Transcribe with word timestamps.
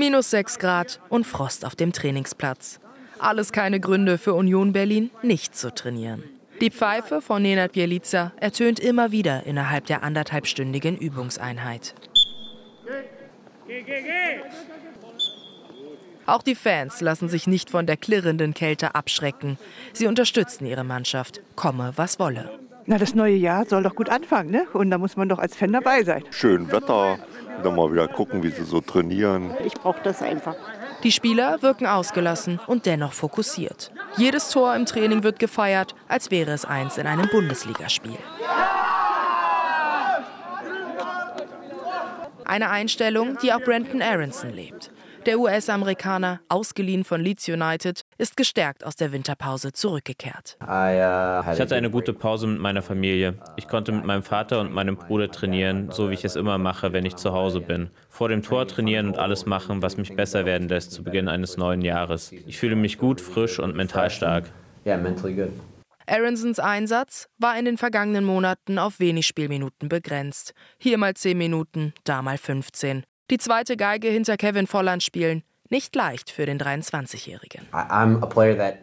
Minus 0.00 0.30
6 0.30 0.60
Grad 0.60 1.00
und 1.08 1.26
Frost 1.26 1.64
auf 1.64 1.74
dem 1.74 1.92
Trainingsplatz. 1.92 2.78
Alles 3.18 3.50
keine 3.50 3.80
Gründe 3.80 4.16
für 4.16 4.32
Union 4.32 4.72
Berlin, 4.72 5.10
nicht 5.22 5.56
zu 5.56 5.74
trainieren. 5.74 6.22
Die 6.60 6.70
Pfeife 6.70 7.20
von 7.20 7.42
Nenad 7.42 7.72
Bielica 7.72 8.30
ertönt 8.36 8.78
immer 8.78 9.10
wieder 9.10 9.42
innerhalb 9.44 9.86
der 9.86 10.04
anderthalbstündigen 10.04 10.96
Übungseinheit. 10.96 11.96
Auch 16.26 16.44
die 16.44 16.54
Fans 16.54 17.00
lassen 17.00 17.28
sich 17.28 17.48
nicht 17.48 17.68
von 17.68 17.86
der 17.86 17.96
klirrenden 17.96 18.54
Kälte 18.54 18.94
abschrecken. 18.94 19.58
Sie 19.94 20.06
unterstützen 20.06 20.64
ihre 20.64 20.84
Mannschaft, 20.84 21.40
komme 21.56 21.92
was 21.96 22.20
wolle. 22.20 22.56
Na, 22.90 22.96
das 22.96 23.14
neue 23.14 23.34
Jahr 23.34 23.66
soll 23.66 23.82
doch 23.82 23.94
gut 23.94 24.08
anfangen, 24.08 24.50
ne? 24.50 24.66
Und 24.72 24.90
da 24.90 24.96
muss 24.96 25.14
man 25.14 25.28
doch 25.28 25.38
als 25.38 25.54
Fan 25.54 25.72
dabei 25.72 26.04
sein. 26.04 26.24
Schön 26.30 26.72
Wetter, 26.72 27.18
dann 27.62 27.76
mal 27.76 27.92
wieder 27.92 28.08
gucken, 28.08 28.42
wie 28.42 28.50
sie 28.50 28.64
so 28.64 28.80
trainieren. 28.80 29.54
Ich 29.64 29.74
brauche 29.74 30.00
das 30.02 30.22
einfach. 30.22 30.56
Die 31.02 31.12
Spieler 31.12 31.62
wirken 31.62 31.86
ausgelassen 31.86 32.60
und 32.66 32.86
dennoch 32.86 33.12
fokussiert. 33.12 33.92
Jedes 34.16 34.50
Tor 34.50 34.74
im 34.74 34.84
Training 34.84 35.22
wird 35.22 35.38
gefeiert, 35.38 35.94
als 36.08 36.30
wäre 36.30 36.50
es 36.50 36.64
eins 36.64 36.98
in 36.98 37.06
einem 37.06 37.28
Bundesligaspiel. 37.28 38.18
Eine 42.44 42.70
Einstellung, 42.70 43.36
die 43.42 43.52
auch 43.52 43.60
Brandon 43.60 44.02
Aronson 44.02 44.50
lebt. 44.50 44.90
Der 45.26 45.38
US-Amerikaner, 45.38 46.40
ausgeliehen 46.48 47.04
von 47.04 47.20
Leeds 47.20 47.48
United, 47.48 48.02
ist 48.18 48.36
gestärkt 48.36 48.84
aus 48.84 48.96
der 48.96 49.12
Winterpause 49.12 49.72
zurückgekehrt. 49.72 50.56
Ich 50.60 50.66
hatte 50.66 51.74
eine 51.74 51.90
gute 51.90 52.12
Pause 52.12 52.46
mit 52.46 52.60
meiner 52.60 52.82
Familie. 52.82 53.34
Ich 53.56 53.68
konnte 53.68 53.92
mit 53.92 54.04
meinem 54.04 54.22
Vater 54.22 54.60
und 54.60 54.72
meinem 54.72 54.96
Bruder 54.96 55.30
trainieren, 55.30 55.90
so 55.90 56.10
wie 56.10 56.14
ich 56.14 56.24
es 56.24 56.36
immer 56.36 56.58
mache, 56.58 56.92
wenn 56.92 57.04
ich 57.04 57.16
zu 57.16 57.32
Hause 57.32 57.60
bin. 57.60 57.90
Vor 58.08 58.28
dem 58.28 58.42
Tor 58.42 58.66
trainieren 58.66 59.08
und 59.08 59.18
alles 59.18 59.44
machen, 59.44 59.82
was 59.82 59.96
mich 59.96 60.14
besser 60.14 60.46
werden 60.46 60.68
lässt 60.68 60.92
zu 60.92 61.02
Beginn 61.02 61.28
eines 61.28 61.56
neuen 61.56 61.82
Jahres. 61.82 62.32
Ich 62.32 62.58
fühle 62.58 62.76
mich 62.76 62.96
gut, 62.98 63.20
frisch 63.20 63.58
und 63.58 63.76
mental 63.76 64.10
stark. 64.10 64.44
Aronsons 66.06 66.58
Einsatz 66.58 67.28
war 67.36 67.58
in 67.58 67.66
den 67.66 67.76
vergangenen 67.76 68.24
Monaten 68.24 68.78
auf 68.78 68.98
wenig 68.98 69.26
Spielminuten 69.26 69.90
begrenzt. 69.90 70.54
Hier 70.78 70.96
mal 70.96 71.12
10 71.12 71.36
Minuten, 71.36 71.92
da 72.04 72.22
mal 72.22 72.38
15 72.38 73.04
die 73.30 73.38
zweite 73.38 73.76
Geige 73.76 74.08
hinter 74.08 74.36
Kevin 74.36 74.66
Volland 74.66 75.02
spielen. 75.02 75.42
Nicht 75.70 75.94
leicht 75.94 76.30
für 76.30 76.46
den 76.46 76.58
23-Jährigen. 76.58 77.60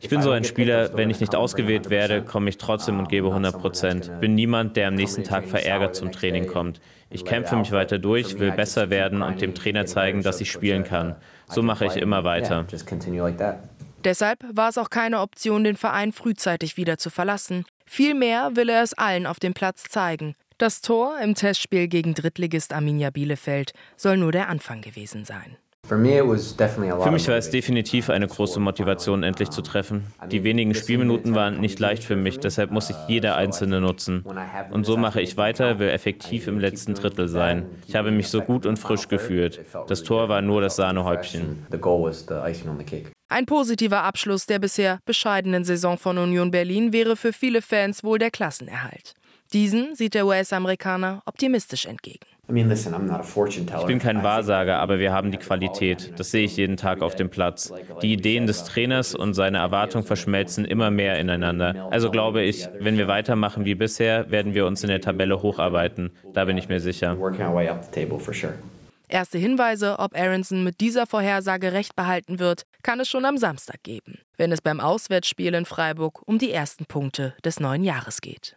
Ich 0.00 0.08
bin 0.08 0.22
so 0.22 0.30
ein 0.30 0.44
Spieler, 0.44 0.96
wenn 0.96 1.10
ich 1.10 1.20
nicht 1.20 1.34
ausgewählt 1.34 1.90
werde, 1.90 2.22
komme 2.22 2.48
ich 2.48 2.56
trotzdem 2.56 2.98
und 2.98 3.10
gebe 3.10 3.28
100 3.28 3.58
Prozent. 3.58 4.10
Bin 4.20 4.34
niemand, 4.34 4.76
der 4.76 4.88
am 4.88 4.94
nächsten 4.94 5.22
Tag 5.22 5.46
verärgert 5.46 5.94
zum 5.94 6.10
Training 6.10 6.46
kommt. 6.46 6.80
Ich 7.10 7.26
kämpfe 7.26 7.56
mich 7.56 7.70
weiter 7.72 7.98
durch, 7.98 8.38
will 8.38 8.52
besser 8.52 8.88
werden 8.88 9.20
und 9.20 9.42
dem 9.42 9.54
Trainer 9.54 9.84
zeigen, 9.84 10.22
dass 10.22 10.40
ich 10.40 10.50
spielen 10.50 10.84
kann. 10.84 11.16
So 11.48 11.62
mache 11.62 11.84
ich 11.84 11.96
immer 11.96 12.24
weiter. 12.24 12.66
Deshalb 14.02 14.38
war 14.50 14.70
es 14.70 14.78
auch 14.78 14.88
keine 14.88 15.20
Option, 15.20 15.64
den 15.64 15.76
Verein 15.76 16.12
frühzeitig 16.12 16.78
wieder 16.78 16.96
zu 16.96 17.10
verlassen. 17.10 17.66
Vielmehr 17.84 18.56
will 18.56 18.70
er 18.70 18.82
es 18.82 18.94
allen 18.94 19.26
auf 19.26 19.38
dem 19.38 19.52
Platz 19.52 19.82
zeigen. 19.82 20.34
Das 20.60 20.82
Tor 20.82 21.18
im 21.18 21.34
Testspiel 21.34 21.88
gegen 21.88 22.12
Drittligist 22.12 22.74
Arminia 22.74 23.08
Bielefeld 23.08 23.72
soll 23.96 24.18
nur 24.18 24.30
der 24.30 24.50
Anfang 24.50 24.82
gewesen 24.82 25.24
sein. 25.24 25.56
Für 25.88 25.96
mich 25.96 27.28
war 27.28 27.36
es 27.36 27.48
definitiv 27.48 28.10
eine 28.10 28.26
große 28.26 28.60
Motivation, 28.60 29.22
endlich 29.22 29.48
zu 29.48 29.62
treffen. 29.62 30.04
Die 30.30 30.44
wenigen 30.44 30.74
Spielminuten 30.74 31.34
waren 31.34 31.62
nicht 31.62 31.78
leicht 31.78 32.04
für 32.04 32.14
mich, 32.14 32.40
deshalb 32.40 32.72
muss 32.72 32.90
ich 32.90 32.96
jede 33.08 33.36
einzelne 33.36 33.80
nutzen. 33.80 34.22
Und 34.70 34.84
so 34.84 34.98
mache 34.98 35.22
ich 35.22 35.38
weiter, 35.38 35.78
will 35.78 35.88
effektiv 35.88 36.46
im 36.46 36.58
letzten 36.58 36.92
Drittel 36.92 37.26
sein. 37.28 37.64
Ich 37.88 37.96
habe 37.96 38.10
mich 38.10 38.28
so 38.28 38.42
gut 38.42 38.66
und 38.66 38.78
frisch 38.78 39.08
gefühlt. 39.08 39.64
Das 39.88 40.02
Tor 40.02 40.28
war 40.28 40.42
nur 40.42 40.60
das 40.60 40.76
Sahnehäubchen. 40.76 41.64
Ein 43.30 43.46
positiver 43.46 44.02
Abschluss 44.02 44.44
der 44.44 44.58
bisher 44.58 44.98
bescheidenen 45.06 45.64
Saison 45.64 45.96
von 45.96 46.18
Union 46.18 46.50
Berlin 46.50 46.92
wäre 46.92 47.16
für 47.16 47.32
viele 47.32 47.62
Fans 47.62 48.04
wohl 48.04 48.18
der 48.18 48.30
Klassenerhalt. 48.30 49.14
Diesen 49.52 49.96
sieht 49.96 50.14
der 50.14 50.26
US-Amerikaner 50.26 51.22
optimistisch 51.26 51.86
entgegen. 51.86 52.26
Ich 52.48 53.86
bin 53.86 53.98
kein 53.98 54.22
Wahrsager, 54.22 54.78
aber 54.78 54.98
wir 54.98 55.12
haben 55.12 55.30
die 55.30 55.38
Qualität. 55.38 56.12
Das 56.18 56.30
sehe 56.30 56.44
ich 56.44 56.56
jeden 56.56 56.76
Tag 56.76 57.00
auf 57.00 57.14
dem 57.14 57.30
Platz. 57.30 57.72
Die 58.02 58.12
Ideen 58.12 58.46
des 58.46 58.64
Trainers 58.64 59.14
und 59.14 59.34
seine 59.34 59.58
Erwartungen 59.58 60.04
verschmelzen 60.04 60.64
immer 60.64 60.90
mehr 60.90 61.18
ineinander. 61.18 61.88
Also 61.90 62.10
glaube 62.10 62.42
ich, 62.42 62.68
wenn 62.78 62.96
wir 62.96 63.06
weitermachen 63.06 63.64
wie 63.64 63.76
bisher, 63.76 64.30
werden 64.30 64.54
wir 64.54 64.66
uns 64.66 64.82
in 64.82 64.88
der 64.88 65.00
Tabelle 65.00 65.42
hocharbeiten. 65.42 66.10
Da 66.32 66.44
bin 66.44 66.58
ich 66.58 66.68
mir 66.68 66.80
sicher. 66.80 67.16
Erste 69.08 69.38
Hinweise, 69.38 69.98
ob 69.98 70.16
Aronson 70.16 70.62
mit 70.62 70.80
dieser 70.80 71.06
Vorhersage 71.06 71.72
recht 71.72 71.96
behalten 71.96 72.38
wird, 72.38 72.62
kann 72.84 73.00
es 73.00 73.08
schon 73.08 73.24
am 73.24 73.36
Samstag 73.36 73.82
geben, 73.82 74.18
wenn 74.36 74.52
es 74.52 74.60
beim 74.60 74.80
Auswärtsspiel 74.80 75.54
in 75.54 75.66
Freiburg 75.66 76.22
um 76.26 76.38
die 76.38 76.52
ersten 76.52 76.86
Punkte 76.86 77.34
des 77.44 77.58
neuen 77.58 77.82
Jahres 77.82 78.20
geht. 78.20 78.56